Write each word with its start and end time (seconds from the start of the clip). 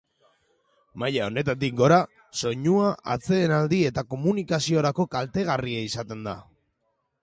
Maila 1.03 1.27
honetatik 1.31 1.75
gora, 1.81 1.99
soinua 2.41 2.89
atsedenaldi 3.17 3.83
eta 3.93 4.07
komunikaziorako 4.17 5.11
kaltegarria 5.17 5.89
izaten 5.93 6.31
da. 6.31 6.41